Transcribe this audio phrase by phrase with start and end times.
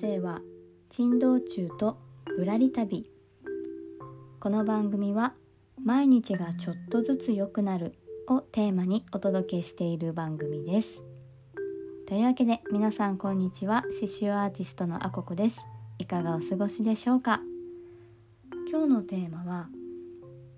[0.00, 0.40] 生は
[0.88, 1.98] 珍道中と
[2.38, 3.10] ぶらり旅
[4.40, 5.34] この番組は
[5.84, 11.04] 毎日がちょっとずつ良くなるをテーマにお届けしている番組です。
[12.08, 13.82] というわけで皆さんこんにちは。
[13.82, 15.66] 刺繍アーティストのあここです。
[15.98, 17.42] いかがお過ごしでしょうか？
[18.70, 19.68] 今日のテーマは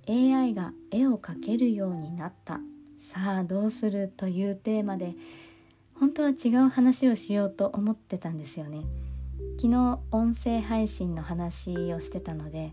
[0.08, 2.60] AI が絵を描けるようになった。
[3.00, 5.16] さあどうするというテーマで
[5.98, 8.84] 本当は違う話をしようと思ってたんですよね。
[9.58, 12.72] 昨日音声配信の話をしてたので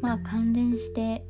[0.00, 1.24] まあ関連して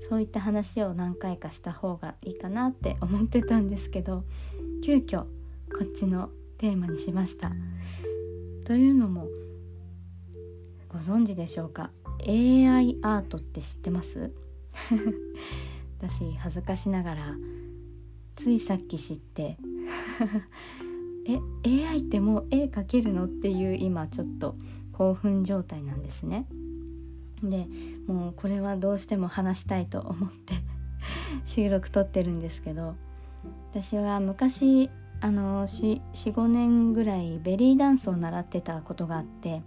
[0.00, 4.24] そういった話を何回かした方がいいかなって思ってたんですけど
[4.84, 7.52] 急遽こっちのテーマにしました。
[8.64, 9.26] というのも
[10.88, 11.90] ご存知でしょうか
[12.26, 14.32] ？AI アートって知ってます？
[15.98, 17.36] 私恥ずかしながら
[18.36, 19.58] ついさっき知って
[21.28, 21.38] え
[21.86, 24.56] AI ってもう絵描けるのっていう今ちょっと
[24.92, 26.46] 興奮状態なんですね。
[27.42, 27.66] で
[28.06, 30.54] もうこれはどうしても話したいと思って
[31.46, 32.96] 収録撮ってるんですけど
[33.70, 34.90] 私は昔
[35.20, 39.62] あの45年ぐらいベリーダンスを習ってたことがあって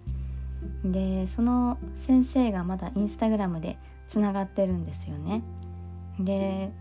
[0.84, 5.44] でその先生がまだインスタグラムでつながってるんですよね。
[6.20, 6.74] で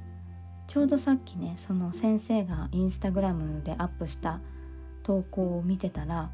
[0.67, 4.41] ちょうどさっきねその先生がインスタグラムでアップした
[5.03, 6.31] 投稿を見てたら、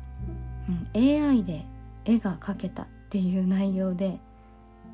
[0.95, 1.65] うん、AI で
[2.05, 4.19] 絵が描けたっていう内容で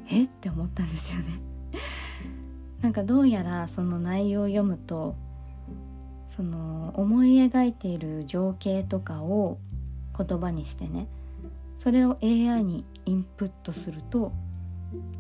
[0.09, 1.27] えって思ったんですよね。
[2.81, 5.15] なんかどうやらその内容を読むと
[6.27, 9.59] その思い描いている情景とかを
[10.17, 11.07] 言葉にしてね
[11.77, 14.33] それを AI にインプットすると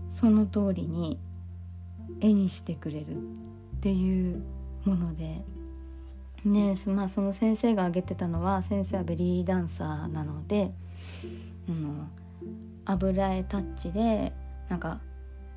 [0.08, 1.18] その通りに
[2.20, 4.42] 絵にしてくれるっていう
[4.84, 5.42] もので
[6.44, 10.72] ねまあその先生が挙げてたのは先生はベリーダンサーなので、
[11.68, 12.08] うん、
[12.84, 14.32] 油絵タッチで
[14.68, 15.00] なんか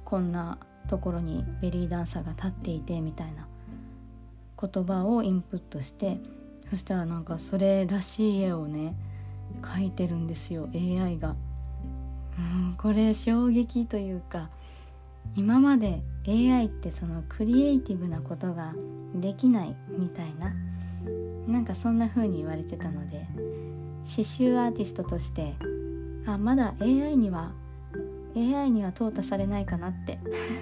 [0.04, 3.48] こんなところにベリーダンサーが立っていてみたいな
[4.62, 6.20] 言葉をインプットして
[6.70, 8.96] そしたらなんかそれらしい絵をね
[9.62, 11.36] 描いてるんですよ AI が。
[12.38, 14.50] うん、これ衝撃というか
[15.36, 18.74] 今まで AI ってそのクリエイティブなことが
[19.16, 20.54] できないみたいな
[21.48, 23.28] なんかそんな風に言われてたので
[24.04, 25.56] 刺繍アーティストとして
[26.26, 27.52] あまだ AI には
[28.36, 30.20] AI には淘汰されないかなって。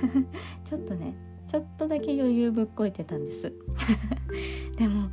[0.65, 1.15] ちょっとね
[1.47, 3.53] ちょっとだけ余裕ぶっこいてたんです。
[4.77, 5.09] でも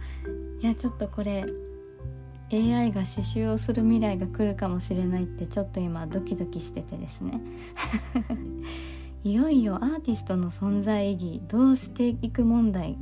[0.61, 1.45] いやちょっとこれ
[2.53, 7.41] AI が刺繍をする未来が来るかもしれないってちょっと今ドキドキしててですね。
[9.23, 12.97] いよいよアーティストの存在意義どうしていく問題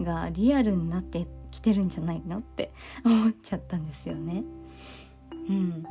[0.00, 2.72] がリアルになってきて来てるんじゃないのって
[3.06, 4.42] 思っちゃったんですよね。
[5.48, 5.82] うん、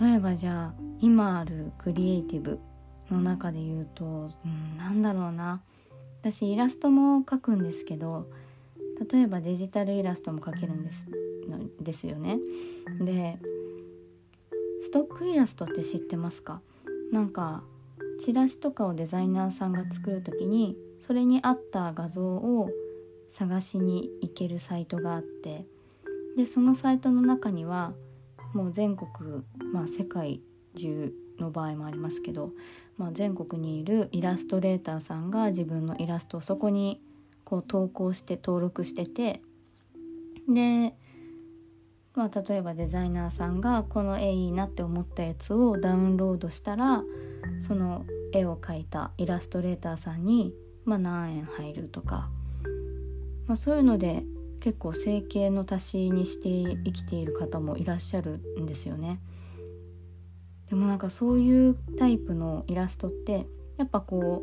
[0.00, 2.58] 例えばじゃあ今あるクリエイティブ
[3.10, 4.04] の中で言うと、
[4.44, 5.62] うん、なんだろうな
[6.20, 8.26] 私イラストも描くんですけど
[9.10, 11.06] 例えばデジタルイラストも描けるんです
[11.80, 12.38] ですよね。
[13.00, 13.38] で
[14.82, 16.60] ストックイラストって知ってますか？
[17.12, 17.62] なんか
[18.18, 22.70] チラシとかをデザイナーさんが作る時にそれに合った画像を
[23.28, 25.66] 探しに行けるサイトがあって
[26.36, 27.94] でそのサイトの中には
[28.54, 29.42] もう全国
[29.72, 30.40] まあ世界
[30.74, 32.52] 中の場合もありますけど、
[32.96, 37.00] まあ、全国にいるイラストレーターさんが自分のイラストをそこに
[37.44, 39.42] こう投稿して登録してて
[40.48, 40.94] で、
[42.14, 47.02] まあ、例えばデザイナーさんがこの絵いいなって思ったやつをダウンロードしたら
[47.60, 50.52] その絵を描いたイラストレーターさんに、
[50.84, 52.28] まあ、何円入るとか、
[53.46, 54.24] まあ、そういうので
[54.60, 56.48] 結構生計の足しにして
[56.84, 59.20] 生きている方もいらっしゃるんですよね。
[60.68, 63.46] でもなんかそういうタイプのイラストって
[63.76, 64.42] やっぱこ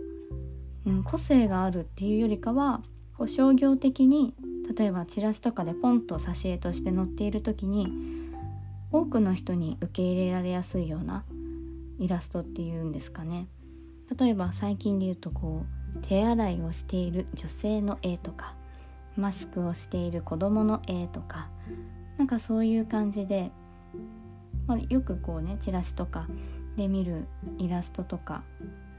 [0.86, 2.82] う、うん、個性があるっていうよりかは
[3.18, 4.34] こう商業的に
[4.78, 7.90] 例えばチラシとかでポンと挿絵として載っている時に
[8.92, 11.26] 多くの人に受け入れられやすいような
[12.00, 13.48] イラストっていうんですかね
[14.18, 15.66] 例えば最近で言うとこ
[15.98, 18.56] う手洗いをしている女性の絵とか
[19.16, 21.50] マスクをしている子供の絵とか
[22.18, 23.52] なんかそういう感じで、
[24.68, 26.28] まあ、よくこうねチラシとか
[26.76, 27.28] で見る
[27.58, 28.44] イラストとか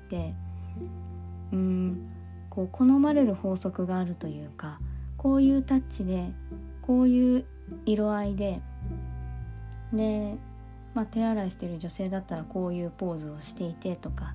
[0.08, 0.34] で
[1.52, 2.11] うん
[2.50, 4.78] こう好まれる法則があるというか
[5.16, 6.31] こういうタッチで
[6.82, 7.44] こういう
[7.87, 8.61] 色合いで
[9.93, 10.37] で
[10.94, 14.34] まあ、手洗いしてる女性だったらこういうポーズをしていてとか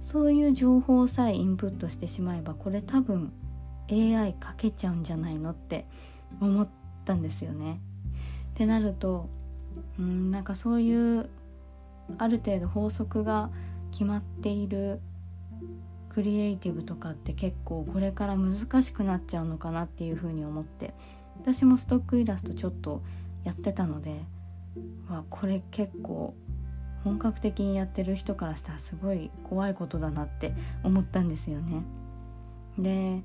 [0.00, 3.32] そういう情報さえインプットしてしまえばこれ多分
[3.90, 5.86] AI かけちゃうんじゃないのって
[6.40, 6.68] 思っ
[7.04, 7.80] たんですよね。
[8.54, 9.28] ってなると
[9.98, 11.28] うんなんかそういう
[12.18, 13.50] ある程度法則が
[13.92, 15.00] 決まっている
[16.08, 20.92] クリエイティブとかって結構これから難しくなっちゃうのかなっていうふうに思って
[21.40, 23.02] 私もストックイラストちょっと
[23.44, 24.20] やってたので、
[25.08, 26.34] ま、これ結構
[27.04, 30.52] 本格的にやってる人からしたらすごい怖いことだなって
[30.82, 31.82] 思ったんですよね。
[32.78, 33.22] で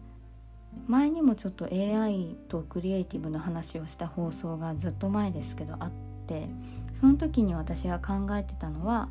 [0.88, 5.92] 前にもちょっと AI とクリエイティブの話をした放送がずっと前ですけどあっ
[6.28, 6.48] て
[6.94, 9.10] その時に私が考えてたのは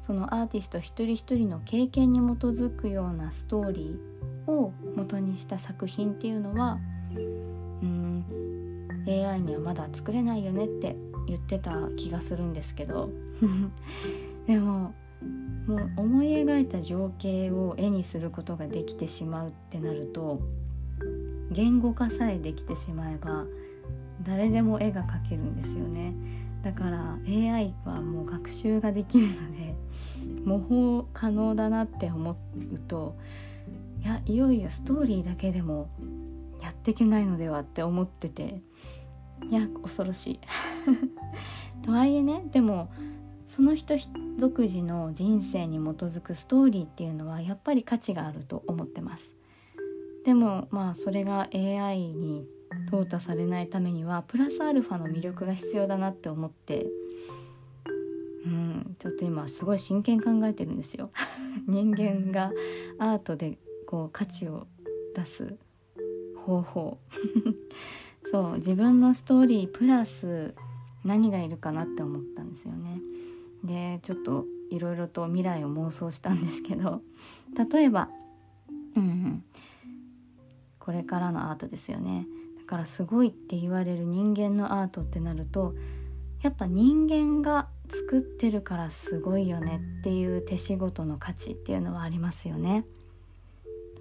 [0.00, 6.78] そのアーティスト一人一人の経験に基づくようなストーリーを元にした作品っていうのは
[7.14, 7.18] う
[7.86, 8.24] ん
[9.06, 13.10] AI にはまだ作れないよねって言ってた気がするんですけど
[14.46, 14.94] でも
[15.66, 20.40] もう思い描いた情景を絵にすることができてしまうってなると
[21.50, 23.44] 言語化さえできてしまえば
[24.22, 26.14] 誰でも絵が描けるんですよね。
[26.62, 29.74] だから AI はもう学習ができるので
[30.44, 32.36] 模倣可能だなって思う
[32.80, 33.16] と
[34.02, 35.88] いやいよいよストーリーだけでも
[36.60, 38.60] やっていけないのではって思ってて
[39.50, 40.40] いや恐ろしい。
[41.82, 42.90] とはいえねでも
[43.46, 43.94] その人
[44.38, 49.34] 独自の人生に基づくストーリーっていうのはやっぱり価値があると思ってます。
[50.24, 52.46] でもまあそれが AI に
[52.90, 56.86] 淘汰されないためにはプラスアルファの魅力が必要だなって思って
[58.44, 61.10] うんちょっと今すごい真剣考えてるんですよ。
[61.66, 62.52] 人間が
[62.98, 64.66] アートでこう価値を
[65.14, 65.56] 出す
[66.36, 66.98] 方法。
[68.30, 70.54] そう自分のストーリープラス
[71.04, 73.00] 何がいるかなって思ったんですよね。
[73.64, 77.02] でちょっといろいろと未来を妄想したんですけど
[77.72, 78.08] 例えば、
[80.90, 82.26] これからのアートですよね
[82.58, 85.76] だからすごいって言われる人間のアートってなると
[86.42, 92.84] やっぱ人間が作ってるからすごいよねっていう手仕事の価値っていうのはありますよね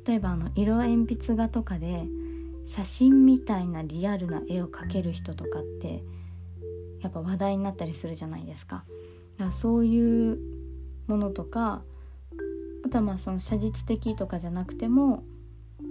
[0.07, 2.07] 例えばあの色鉛筆画とかで
[2.65, 6.01] 写真みたいなリアルな絵を描ける人とかって
[7.03, 8.83] やっぱ話題になったりするじゃないですか。
[9.37, 10.39] だからそういう
[11.05, 11.83] ものとか
[12.83, 15.23] あとはまあその写実的とかじゃなくても、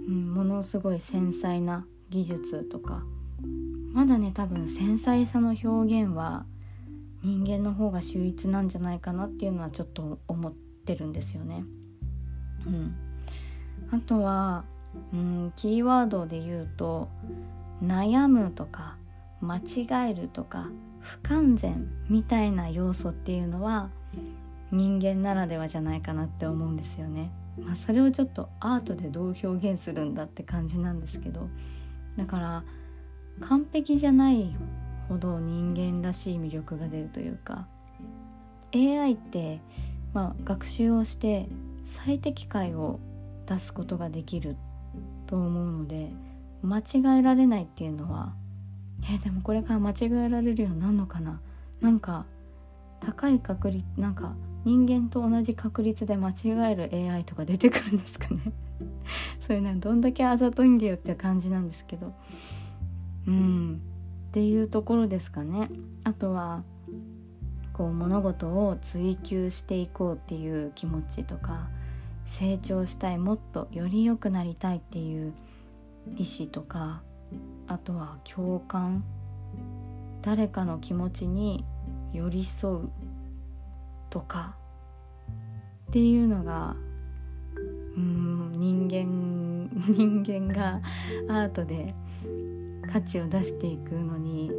[0.09, 3.03] うん、ものすごい繊細な技術とか
[3.93, 6.45] まだね多分繊細さの表現は
[7.21, 11.63] 人間の方が秀逸なんじゃないかなっていうのはちょっと思ってるんですよね。
[12.65, 12.95] うん、
[13.91, 14.63] あとは
[15.13, 17.09] うんキーワードで言うと
[17.83, 18.97] 悩むとか
[19.41, 20.69] 間違えるとか
[20.99, 23.89] 不完全みたいな要素っていうのは
[24.71, 27.31] 人間ならではじゃないかなって思うんですよね。
[27.65, 31.49] まあ、それをちょっとアートでどう表現するんだって感じなんですけど
[32.17, 32.63] だから
[33.41, 34.55] 完璧じゃない
[35.07, 37.67] ほど人間らしい魅力が出るというか
[38.73, 39.59] AI って、
[40.13, 41.47] まあ、学習をして
[41.85, 42.99] 最適解を
[43.45, 44.55] 出すことができる
[45.27, 46.09] と思うので
[46.61, 48.33] 間違えられないっていうのは
[49.03, 51.39] えー、でもこれから間違えられるようになるのかな？
[51.81, 52.25] なんか
[52.99, 54.33] 高い確率なんか
[54.65, 58.53] 人間と同じ確率で間違える AI とか出てくるんですかね。
[59.47, 62.13] そういうねどんだけあざといんだよって感じなんですけど。
[63.27, 63.81] うん。
[64.29, 65.69] っていうところですかね。
[66.03, 66.63] あとは
[67.73, 71.69] こう物事を追求していこうっていう気持ちとか
[72.25, 75.33] 成長したいもっとより良くなりたいっていう
[76.17, 77.01] 意志とか
[77.67, 79.03] あとは共感。
[80.21, 81.63] 誰かの気持ちに
[82.13, 82.89] 寄り添う
[84.09, 84.55] とか
[85.89, 86.75] っていうのが
[87.95, 90.81] うん人間 人間が
[91.27, 91.93] アートで
[92.91, 94.51] 価値を出していくのに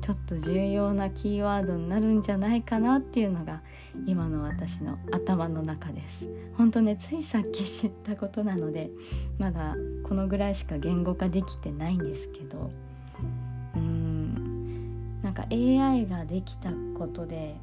[0.00, 3.62] ちょっと重要なキーワードになるんじゃないかなっていうのが
[4.06, 6.26] 今の私の頭の中です。
[6.56, 8.90] 本当ねついさっき知ったことなので
[9.38, 12.70] まだこのぐらいしか言語化できてないんですけど
[15.38, 17.54] か AI ができたことで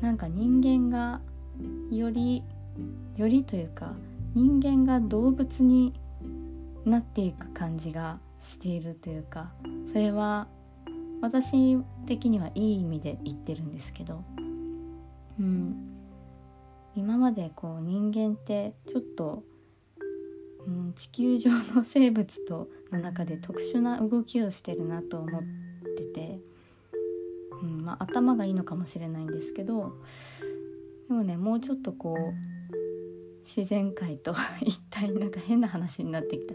[0.00, 1.20] なんか人間が
[1.90, 2.42] より
[3.16, 3.92] よりというか
[4.34, 5.92] 人間が動物に
[6.84, 9.50] なっていく感じがしているというか
[9.88, 10.46] それは
[11.20, 11.76] 私
[12.06, 14.22] 的にはいい意味で言ってるんですけど、
[15.38, 15.74] うん、
[16.94, 19.42] 今までこう人間ってちょっと、
[20.64, 25.42] うん、地球上の生物との中で特殊な動きをしてるなと思っ
[25.96, 26.38] てて、
[27.88, 29.94] まあ、頭がいいのかもしれないんですけど
[31.08, 32.76] でもねもうちょっとこう
[33.46, 36.54] 自然界と 一体なんか変な話になってきた。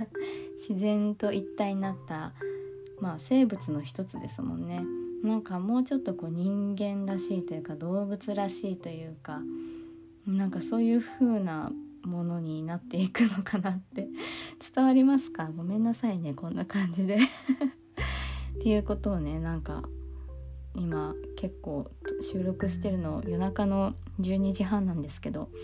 [0.66, 2.32] 自然と一体になった
[2.98, 4.82] まあ生物の一つですもんね。
[5.22, 9.42] なんかもうちょっとこう人間らしいというか動物らしいというか
[10.26, 11.70] なんかそういう風な
[12.04, 14.08] ものになっていくのかなって
[14.74, 15.50] 伝わりますか？
[15.54, 17.18] ごめんなさいねこんな感じで。
[17.18, 19.82] っていうことをねなんか
[20.74, 21.90] 今結構
[22.20, 25.48] 収録してるの夜中の12時半なんですけど。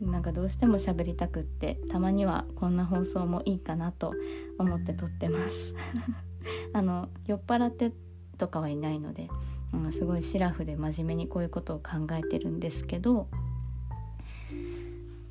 [0.00, 4.14] なんかどうしても喋りたくってたまにはこんな放送もいいかなと
[4.56, 5.74] 思って撮ってます。
[6.72, 7.92] あの酔っ払って
[8.36, 9.28] とかはいないので、
[9.74, 13.26] うん、すごいシラフで真面目にこういうことを考えてるんですけど。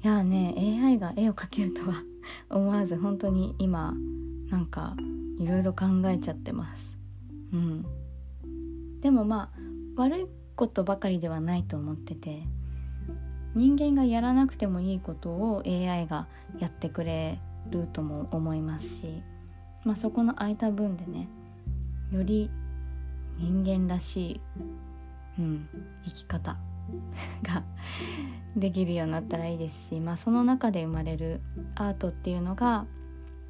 [0.04, 2.04] いやね AI が絵を描けるとは
[2.50, 3.96] 思わず本当に今
[4.50, 4.96] なんか
[5.40, 6.98] いろいろ考えちゃってます。
[7.54, 7.86] うん、
[9.02, 12.44] でもまあ悪いことばかりではないと思ってて
[13.56, 16.28] 人間がやらなくてもいいことを AI が
[16.60, 17.40] やってくれ
[17.70, 19.24] るとも思いますし、
[19.84, 21.28] まあ、そこの空いた分でね
[22.12, 22.50] より
[23.38, 24.42] 人間らしい、
[25.40, 25.70] うん、
[26.06, 26.58] 生き方
[27.44, 27.64] が
[28.56, 31.42] できるようになったらいいですし、まあ、その中で生まれる
[31.76, 32.86] アートっていうのが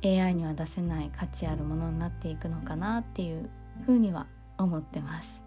[0.04, 3.50] AI には出せない価値あるものになっていくのかなっていう
[3.86, 4.28] ふうには
[4.58, 5.42] 思ってます。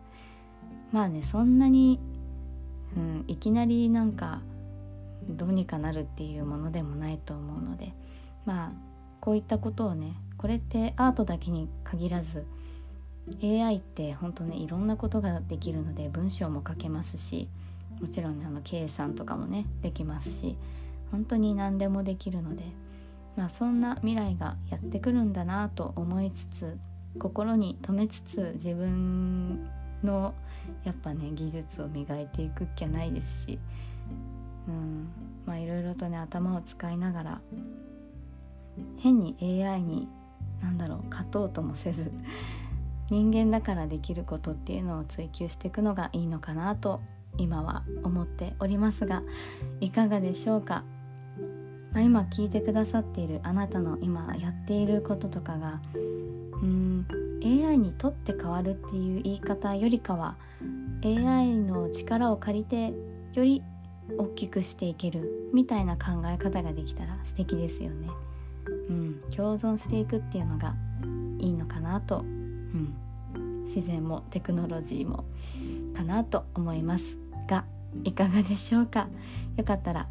[0.93, 2.01] まあねそんなに、
[2.97, 4.41] うん、いきなりなんか
[5.29, 7.93] どうにかなるっていうものでもないと思うので
[8.45, 8.73] まあ
[9.21, 12.47] こういったことをねこれってアートだけに限らず
[13.43, 17.49] AI って本当ねいろんなことができるので文章も書けますし
[18.01, 20.57] もちろん、ね、あの計算とかもねできますし
[21.11, 22.65] 本当に何でもできるので、
[23.37, 26.79] まあ、そんな未来がやってくるんだなと思いつつ
[27.19, 29.69] 心に留めつつ自分
[30.03, 30.35] の
[30.85, 33.59] やっぱね技術を磨いていくっきゃないですし、
[34.69, 35.09] うん、
[35.47, 37.41] まあいろいろとね頭を使いながら
[38.99, 40.09] 変に AI に
[40.63, 42.13] 何だろう勝とうともせず
[43.11, 47.01] 人間だからできることっていうのを追求していくのがいいのかなと
[47.37, 49.23] 今は思っておりますが
[49.81, 50.85] いかがでしょうか、
[51.93, 55.81] まあ、今聞いてくださっているあなたの今やっていることとかが
[57.45, 60.37] AI にとって変わるっていう言い方よりかは
[61.05, 62.93] AI の力を借りて
[63.35, 63.63] より
[64.19, 68.09] 大きくしていけるみたいな考え方ができたら素敵ですよね。
[68.89, 70.75] うん、共存していくっていうのが
[71.39, 72.23] いいのかなと、う
[73.39, 75.25] ん、自然もテクノロジーも
[75.95, 77.17] かなと思います
[77.49, 77.65] が
[78.05, 79.09] いかがでしょうか？
[79.57, 80.09] よかったら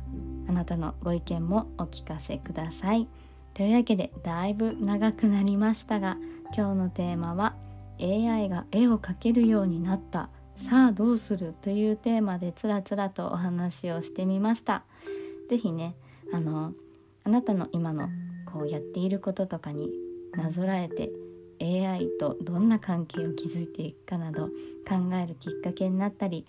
[0.48, 3.08] あなたのご意見もお聞かせください。
[3.54, 6.18] というわけでだいぶ長くなりましたが
[6.56, 7.56] 今日のテーマは
[8.02, 10.30] AI が絵を描けるようになった。
[10.56, 14.84] さあどうするというテーマでつらつらとお話をしてみました。
[15.50, 15.96] 是非ね
[16.34, 16.74] あの
[17.24, 18.10] あなたの今の
[18.52, 19.90] こうやっていることとかに
[20.34, 21.12] なぞらえて
[21.62, 26.46] AI とどんな関係を築いていくかなど考えるきっかけになったり、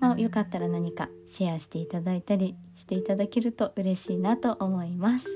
[0.00, 5.26] まあ、よかったら何かシェアしていただいたりしていただけると嬉しいなと思います。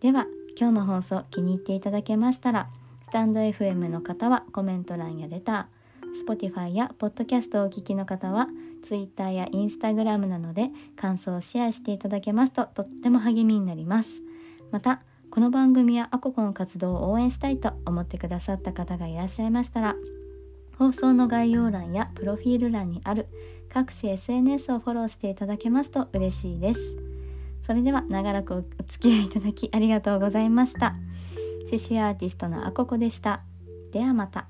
[0.00, 0.26] では
[0.58, 2.68] 今日の放送気に入っていただけましたら
[3.12, 8.48] タンド FM の方はコメント欄やレター Spotify や Podcast をお聞きの方は
[8.82, 14.22] Twitter や Instagram などで感想をシェアしていただけますととっても励みになります。
[14.70, 19.94] またこの番組やアココの活動を応援したいと思ってくださった方がいらっしゃいましたら
[20.78, 23.26] 放送の概要欄やプロフィール欄にある
[23.68, 26.96] 各種 SNS をフォローしていただけますと嬉しいです。
[27.60, 30.94] それでは長らくお付き合いいただきありがとうございました。
[31.64, 33.42] 刺繍アーティストのあここでした。
[33.92, 34.46] ではまた。